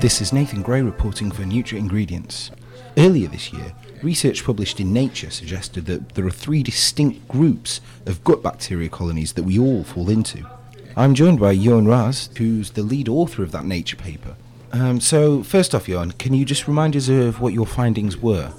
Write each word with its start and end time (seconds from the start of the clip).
This 0.00 0.20
is 0.20 0.32
Nathan 0.32 0.62
Gray 0.62 0.80
reporting 0.80 1.32
for 1.32 1.42
NutraIngredients. 1.42 2.52
Earlier 2.96 3.26
this 3.26 3.52
year, 3.52 3.72
research 4.00 4.44
published 4.44 4.78
in 4.78 4.92
Nature 4.92 5.28
suggested 5.28 5.86
that 5.86 6.10
there 6.10 6.24
are 6.24 6.30
three 6.30 6.62
distinct 6.62 7.26
groups 7.26 7.80
of 8.06 8.22
gut 8.22 8.40
bacteria 8.40 8.88
colonies 8.88 9.32
that 9.32 9.42
we 9.42 9.58
all 9.58 9.82
fall 9.82 10.08
into. 10.08 10.48
I'm 10.96 11.16
joined 11.16 11.40
by 11.40 11.56
Jeroen 11.56 11.88
Raes, 11.88 12.30
who's 12.38 12.70
the 12.70 12.84
lead 12.84 13.08
author 13.08 13.42
of 13.42 13.50
that 13.50 13.64
Nature 13.64 13.96
paper. 13.96 14.36
Um, 14.70 15.00
so, 15.00 15.42
first 15.42 15.74
off, 15.74 15.86
Jeroen, 15.86 16.16
can 16.16 16.32
you 16.32 16.44
just 16.44 16.68
remind 16.68 16.94
us 16.94 17.08
of 17.08 17.40
what 17.40 17.52
your 17.52 17.66
findings 17.66 18.16
were? 18.16 18.52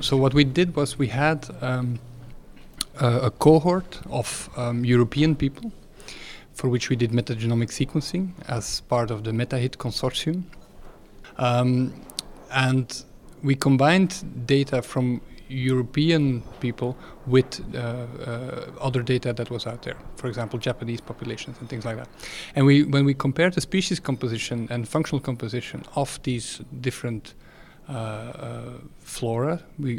So, 0.00 0.16
what 0.16 0.32
we 0.32 0.44
did 0.44 0.74
was 0.74 0.98
we 0.98 1.08
had 1.08 1.48
um, 1.60 1.98
a, 2.98 3.26
a, 3.26 3.30
cohort 3.30 4.00
of 4.08 4.48
um, 4.56 4.86
European 4.86 5.36
people 5.36 5.70
for 6.54 6.68
which 6.70 6.88
we 6.88 6.96
did 6.96 7.10
metagenomic 7.10 7.68
sequencing 7.68 8.30
as 8.48 8.80
part 8.80 9.10
of 9.10 9.24
the 9.24 9.32
MetaHit 9.32 9.76
consortium. 9.76 10.44
Um, 11.38 11.92
and 12.50 13.04
we 13.42 13.54
combined 13.54 14.46
data 14.46 14.82
from 14.82 15.20
European 15.48 16.42
people 16.60 16.96
with 17.26 17.60
uh, 17.74 17.78
uh, 17.78 18.70
other 18.80 19.02
data 19.02 19.32
that 19.32 19.50
was 19.50 19.66
out 19.66 19.82
there, 19.82 19.96
for 20.16 20.26
example, 20.26 20.58
Japanese 20.58 21.00
populations 21.00 21.56
and 21.60 21.68
things 21.68 21.84
like 21.84 21.96
that. 21.96 22.08
And 22.54 22.66
we, 22.66 22.84
when 22.84 23.04
we 23.04 23.14
compared 23.14 23.54
the 23.54 23.60
species 23.60 24.00
composition 24.00 24.68
and 24.70 24.86
functional 24.86 25.20
composition 25.20 25.84
of 25.94 26.22
these 26.22 26.60
different 26.80 27.34
uh, 27.88 27.92
uh, 27.92 28.62
flora, 28.98 29.62
we, 29.78 29.96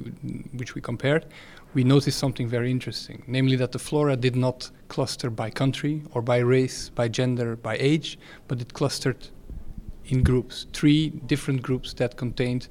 which 0.54 0.76
we 0.76 0.82
compared, 0.82 1.26
we 1.74 1.84
noticed 1.84 2.20
something 2.20 2.48
very 2.48 2.72
interesting, 2.72 3.24
namely 3.28 3.56
that 3.56 3.72
the 3.72 3.80
flora 3.80 4.16
did 4.16 4.36
not 4.36 4.70
cluster 4.88 5.30
by 5.30 5.50
country 5.50 6.04
or 6.14 6.22
by 6.22 6.38
race, 6.38 6.90
by 6.90 7.08
gender, 7.08 7.56
by 7.56 7.78
age, 7.80 8.18
but 8.48 8.62
it 8.62 8.74
clustered 8.74 9.30
in 10.06 10.24
groups, 10.24 10.66
three 10.74 11.10
different 11.10 11.62
groups 11.62 11.94
that 11.94 12.18
contained 12.18 12.68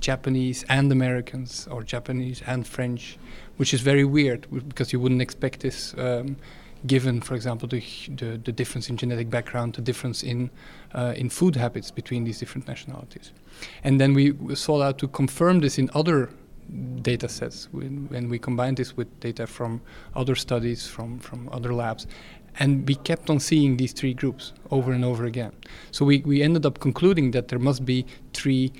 Japanese 0.00 0.64
and 0.68 0.90
Americans, 0.90 1.68
or 1.70 1.82
Japanese 1.82 2.42
and 2.46 2.66
French, 2.66 3.18
which 3.56 3.74
is 3.74 3.80
very 3.80 4.04
weird 4.04 4.46
because 4.68 4.92
you 4.92 5.00
wouldn't 5.00 5.22
expect 5.22 5.60
this. 5.60 5.94
Um, 5.98 6.36
given, 6.86 7.20
for 7.20 7.34
example, 7.34 7.68
the, 7.68 7.82
the, 8.08 8.40
the, 8.42 8.52
difference 8.52 8.88
in 8.88 8.96
genetic 8.96 9.28
background, 9.28 9.74
the 9.74 9.82
difference 9.82 10.22
in 10.22 10.50
uh, 10.94 11.12
in 11.14 11.28
food 11.28 11.54
habits 11.54 11.90
between 11.90 12.24
these 12.24 12.38
different 12.38 12.66
nationalities, 12.66 13.32
and 13.84 14.00
then 14.00 14.14
we 14.14 14.34
sought 14.54 14.80
out 14.80 14.98
to 14.98 15.08
confirm 15.08 15.60
this 15.60 15.78
in 15.78 15.90
other 15.94 16.30
data 17.02 17.28
sets 17.28 17.68
when, 17.72 18.06
when 18.08 18.28
we 18.28 18.38
combined 18.38 18.76
this 18.76 18.96
with 18.96 19.08
data 19.20 19.46
from 19.46 19.80
other 20.14 20.34
studies 20.34 20.86
from, 20.86 21.18
from 21.18 21.48
other 21.52 21.74
labs 21.74 22.06
and 22.60 22.86
we 22.86 22.94
kept 22.94 23.30
on 23.30 23.40
seeing 23.40 23.78
these 23.78 23.92
three 23.92 24.14
groups 24.14 24.52
over 24.70 24.92
and 24.92 25.04
over 25.04 25.24
again. 25.24 25.52
So 25.90 26.04
we, 26.04 26.18
we 26.20 26.42
ended 26.42 26.66
up 26.66 26.78
concluding 26.78 27.30
that 27.32 27.48
there 27.48 27.58
must 27.58 27.84
be 27.84 28.06
three 28.34 28.72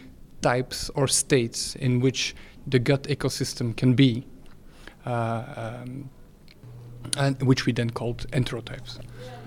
types 0.42 0.90
or 0.94 1.08
states 1.08 1.74
in 1.76 2.00
which 2.00 2.34
the 2.66 2.78
gut 2.78 3.04
ecosystem 3.04 3.74
can 3.76 3.94
be 3.94 4.26
uh, 5.06 5.44
um, 5.56 6.10
and 7.16 7.40
which 7.42 7.66
we 7.66 7.72
then 7.72 7.90
called 7.90 8.26
enterotypes. 8.30 8.98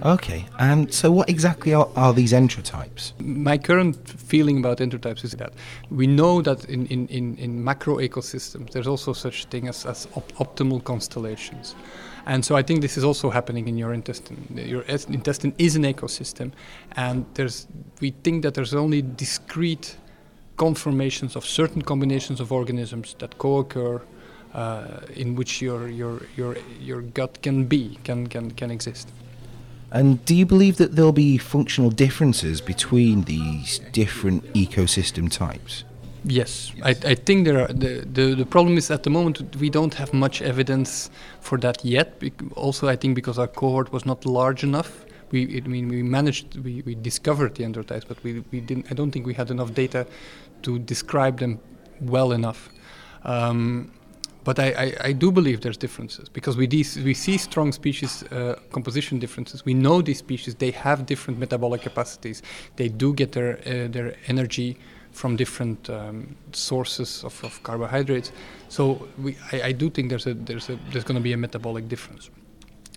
Okay, 0.03 0.45
and 0.59 0.93
so 0.93 1.11
what 1.11 1.29
exactly 1.29 1.73
are, 1.73 1.87
are, 1.95 2.13
these 2.13 2.33
enterotypes? 2.33 3.13
My 3.21 3.57
current 3.57 3.95
feeling 4.09 4.57
about 4.57 4.79
enterotypes 4.79 5.23
is 5.23 5.31
that 5.33 5.53
we 5.89 6.07
know 6.07 6.41
that 6.41 6.65
in, 6.65 6.87
in, 6.87 7.07
in, 7.07 7.37
in 7.37 7.63
macro 7.63 7.97
ecosystems 7.97 8.71
there's 8.71 8.87
also 8.87 9.13
such 9.13 9.45
thing 9.45 9.67
as, 9.67 9.85
as 9.85 10.07
op- 10.15 10.31
optimal 10.33 10.83
constellations. 10.83 11.75
And 12.25 12.43
so 12.43 12.55
I 12.55 12.63
think 12.63 12.81
this 12.81 12.97
is 12.97 13.03
also 13.03 13.29
happening 13.29 13.67
in 13.67 13.77
your 13.77 13.93
intestine. 13.93 14.47
Your 14.55 14.81
intestine 14.83 15.53
is 15.57 15.75
an 15.75 15.83
ecosystem, 15.83 16.51
and 16.93 17.25
there's 17.33 17.67
we 17.99 18.11
think 18.23 18.43
that 18.43 18.53
there's 18.53 18.73
only 18.73 19.01
discrete 19.01 19.97
conformations 20.55 21.35
of 21.35 21.45
certain 21.45 21.81
combinations 21.81 22.39
of 22.39 22.51
organisms 22.51 23.15
that 23.19 23.37
co-occur 23.37 23.97
uh, 23.97 23.99
in 25.15 25.35
which 25.35 25.61
your, 25.61 25.87
your, 25.87 26.21
your, 26.35 26.55
your 26.79 27.01
gut 27.01 27.41
can 27.41 27.65
be, 27.65 27.97
can, 28.03 28.27
can, 28.27 28.51
can 28.51 28.71
exist. 28.71 29.09
And 29.91 30.23
do 30.25 30.33
you 30.35 30.45
believe 30.45 30.77
that 30.77 30.95
there'll 30.95 31.11
be 31.11 31.37
functional 31.37 31.91
differences 31.91 32.61
between 32.61 33.23
these 33.23 33.79
different 33.91 34.43
ecosystem 34.53 35.31
types? 35.31 35.83
Yes, 36.25 36.71
I, 36.81 36.91
I 36.91 37.15
think 37.15 37.45
there 37.45 37.61
are. 37.61 37.67
The, 37.67 38.07
the, 38.11 38.33
the 38.33 38.45
problem 38.45 38.77
is 38.77 38.89
at 38.89 39.03
the 39.03 39.09
moment 39.09 39.55
we 39.57 39.69
don't 39.69 39.93
have 39.95 40.13
much 40.13 40.41
evidence 40.41 41.09
for 41.41 41.57
that 41.59 41.83
yet. 41.83 42.23
Also, 42.55 42.87
I 42.87 42.95
think 42.95 43.13
because 43.15 43.37
our 43.37 43.47
cohort 43.47 43.91
was 43.91 44.05
not 44.05 44.25
large 44.25 44.63
enough. 44.63 45.05
We, 45.31 45.61
I 45.63 45.67
mean, 45.67 45.89
we 45.89 46.01
managed, 46.01 46.57
we, 46.59 46.81
we 46.83 46.95
discovered 46.95 47.55
the 47.55 47.63
enterotypes, 47.63 48.07
but 48.07 48.23
we, 48.23 48.43
we 48.51 48.61
didn't. 48.61 48.87
I 48.89 48.93
don't 48.93 49.11
think 49.11 49.25
we 49.25 49.33
had 49.33 49.51
enough 49.51 49.73
data 49.73 50.07
to 50.61 50.79
describe 50.79 51.39
them 51.39 51.59
well 51.99 52.31
enough. 52.31 52.69
Um, 53.25 53.91
but 54.43 54.59
I, 54.59 54.67
I, 54.71 54.95
I, 55.09 55.11
do 55.13 55.31
believe 55.31 55.61
there's 55.61 55.77
differences 55.77 56.27
because 56.29 56.57
we, 56.57 56.67
de- 56.67 57.03
we 57.03 57.13
see 57.13 57.37
strong 57.37 57.71
species 57.71 58.23
uh, 58.23 58.59
composition 58.71 59.19
differences. 59.19 59.63
We 59.65 59.73
know 59.73 60.01
these 60.01 60.19
species, 60.19 60.55
they 60.55 60.71
have 60.71 61.05
different 61.05 61.39
metabolic 61.39 61.81
capacities. 61.81 62.41
They 62.75 62.89
do 62.89 63.13
get 63.13 63.31
their, 63.31 63.59
uh, 63.59 63.87
their 63.87 64.15
energy 64.27 64.77
from 65.11 65.35
different 65.35 65.89
um, 65.89 66.35
sources 66.51 67.23
of, 67.23 67.43
of, 67.43 67.61
carbohydrates. 67.63 68.31
So 68.67 69.07
we, 69.17 69.37
I, 69.51 69.61
I, 69.61 69.71
do 69.71 69.89
think 69.89 70.09
there's, 70.09 70.25
a, 70.25 70.33
there's, 70.33 70.69
a, 70.69 70.79
there's 70.91 71.03
going 71.03 71.17
to 71.17 71.21
be 71.21 71.33
a 71.33 71.37
metabolic 71.37 71.87
difference. 71.87 72.29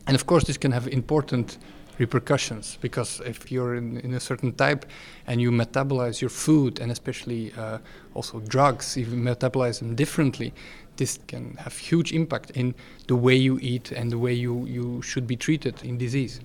And 0.07 0.15
of 0.15 0.27
course, 0.27 0.45
this 0.45 0.57
can 0.57 0.73
have 0.73 0.89
important 0.89 1.59
repercussions 1.99 2.79
because 2.81 3.21
if 3.21 3.51
you're 3.51 3.75
in, 3.75 3.99
in, 4.01 4.15
a 4.15 4.21
certain 4.21 4.53
type 4.53 4.87
and 5.27 5.41
you 5.41 5.51
metabolize 5.51 6.21
your 6.21 6.31
food 6.31 6.79
and 6.79 6.93
especially 6.93 7.53
uh, 7.57 7.79
also 8.15 8.41
drugs, 8.41 8.97
if 8.97 9.09
you 9.09 9.17
metabolize 9.17 9.79
them 9.79 9.95
differently, 9.95 10.53
this 10.97 11.19
can 11.27 11.57
have 11.57 11.77
huge 11.77 12.13
impact 12.13 12.51
in 12.51 12.75
the 13.07 13.17
way 13.17 13.35
you 13.35 13.59
eat 13.61 13.93
and 13.93 14.11
the 14.11 14.19
way 14.19 14.33
you, 14.33 14.65
you 14.67 15.03
should 15.03 15.27
be 15.27 15.37
treated 15.37 15.83
in 15.83 15.99
disease. 15.99 16.41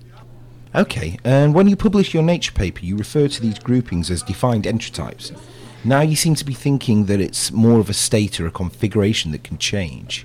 Okay, 0.74 1.18
and 1.22 1.54
when 1.54 1.68
you 1.68 1.76
publish 1.76 2.14
your 2.14 2.22
Nature 2.22 2.52
paper, 2.52 2.80
you 2.84 2.96
refer 2.96 3.28
to 3.28 3.42
these 3.42 3.58
groupings 3.58 4.10
as 4.10 4.22
defined 4.22 4.64
enterotypes. 4.64 5.36
Now 5.84 6.00
you 6.00 6.16
seem 6.16 6.34
to 6.36 6.44
be 6.44 6.54
thinking 6.54 7.06
that 7.06 7.20
it's 7.20 7.50
more 7.50 7.80
of 7.80 7.90
a 7.90 7.94
state 7.94 8.40
or 8.40 8.46
a 8.46 8.50
configuration 8.50 9.32
that 9.32 9.44
can 9.44 9.58
change. 9.58 10.24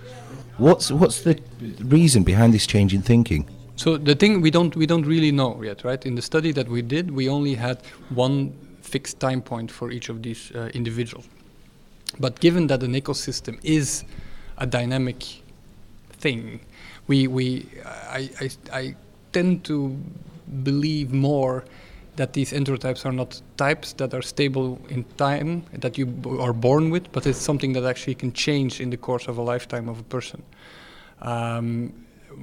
What's 0.57 0.91
what's 0.91 1.21
the 1.21 1.39
reason 1.79 2.23
behind 2.23 2.53
this 2.53 2.65
change 2.65 2.93
in 2.93 3.01
thinking? 3.01 3.47
So 3.75 3.97
the 3.97 4.15
thing 4.15 4.41
we 4.41 4.51
don't 4.51 4.75
we 4.75 4.85
don't 4.85 5.05
really 5.05 5.31
know 5.31 5.61
yet, 5.61 5.83
right? 5.83 6.03
In 6.05 6.15
the 6.15 6.21
study 6.21 6.51
that 6.53 6.67
we 6.69 6.81
did, 6.81 7.11
we 7.11 7.27
only 7.27 7.55
had 7.55 7.81
one 8.09 8.53
fixed 8.81 9.19
time 9.19 9.41
point 9.41 9.69
for 9.69 9.91
each 9.91 10.09
of 10.09 10.23
these 10.23 10.51
uh, 10.55 10.69
individuals. 10.73 11.27
But 12.19 12.39
given 12.39 12.67
that 12.67 12.83
an 12.83 12.93
ecosystem 12.93 13.59
is 13.63 14.03
a 14.57 14.65
dynamic 14.65 15.23
thing, 16.11 16.59
we 17.07 17.27
we 17.27 17.67
I 17.85 18.29
I, 18.41 18.49
I 18.73 18.95
tend 19.33 19.63
to 19.65 19.97
believe 20.63 21.11
more 21.13 21.63
that 22.15 22.33
these 22.33 22.51
enterotypes 22.51 23.05
are 23.05 23.11
not 23.11 23.41
types 23.57 23.93
that 23.93 24.13
are 24.13 24.23
stable 24.23 24.79
in 24.89 25.05
time 25.17 25.63
that 25.71 25.97
you 25.97 26.07
b- 26.07 26.37
are 26.39 26.53
born 26.53 26.89
with, 26.89 27.11
but 27.11 27.27
it's 27.27 27.37
something 27.37 27.73
that 27.73 27.85
actually 27.85 28.15
can 28.15 28.33
change 28.33 28.81
in 28.81 28.89
the 28.89 28.97
course 28.97 29.27
of 29.27 29.37
a 29.37 29.41
lifetime 29.41 29.87
of 29.87 29.99
a 29.99 30.03
person. 30.03 30.41
Um, 31.21 31.93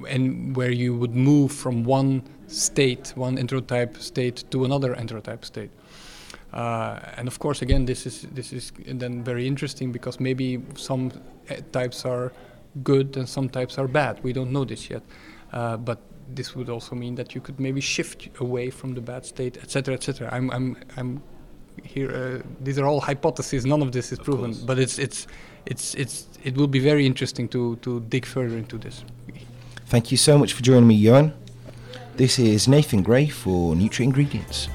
and 0.07 0.55
where 0.55 0.71
you 0.71 0.95
would 0.95 1.15
move 1.15 1.51
from 1.51 1.83
one 1.83 2.23
state, 2.47 3.13
one 3.15 3.37
enterotype 3.37 4.01
state, 4.01 4.43
to 4.51 4.65
another 4.65 4.95
enterotype 4.95 5.45
state. 5.45 5.69
Uh, 6.55 6.99
and 7.17 7.27
of 7.27 7.37
course, 7.37 7.61
again, 7.61 7.85
this 7.85 8.05
is 8.05 8.21
this 8.31 8.53
is 8.53 8.71
then 8.87 9.23
very 9.23 9.45
interesting 9.45 9.91
because 9.91 10.19
maybe 10.21 10.61
some 10.75 11.11
eh, 11.49 11.59
types 11.73 12.05
are 12.05 12.31
good 12.83 13.17
and 13.17 13.27
some 13.27 13.49
types 13.49 13.77
are 13.77 13.87
bad. 13.87 14.23
We 14.23 14.31
don't 14.31 14.51
know 14.51 14.63
this 14.63 14.89
yet, 14.89 15.03
uh, 15.51 15.75
but 15.75 15.99
this 16.33 16.55
would 16.55 16.69
also 16.69 16.95
mean 16.95 17.15
that 17.15 17.35
you 17.35 17.41
could 17.41 17.59
maybe 17.59 17.81
shift 17.81 18.29
away 18.39 18.69
from 18.69 18.93
the 18.93 19.01
bad 19.01 19.25
state, 19.25 19.57
etc., 19.57 19.93
etc. 19.93 20.29
I'm, 20.31 20.49
I'm, 20.51 20.77
I'm 20.97 21.21
here. 21.83 22.11
Uh, 22.11 22.47
these 22.61 22.79
are 22.79 22.85
all 22.85 23.01
hypotheses. 23.01 23.65
None 23.65 23.81
of 23.81 23.91
this 23.91 24.11
is 24.11 24.19
proven, 24.19 24.55
but 24.65 24.79
it's, 24.79 24.97
it's, 24.97 25.27
it's, 25.65 25.93
it's, 25.95 26.27
it 26.43 26.55
will 26.55 26.67
be 26.67 26.79
very 26.79 27.05
interesting 27.05 27.47
to, 27.49 27.75
to 27.77 27.99
dig 28.01 28.25
further 28.25 28.57
into 28.57 28.77
this. 28.77 29.03
Thank 29.87 30.11
you 30.11 30.17
so 30.17 30.37
much 30.37 30.53
for 30.53 30.63
joining 30.63 30.87
me, 30.87 31.03
Jeroen. 31.03 31.33
This 32.15 32.39
is 32.39 32.67
Nathan 32.67 33.03
Gray 33.03 33.27
for 33.27 33.75
NutraIngredients. 33.75 34.69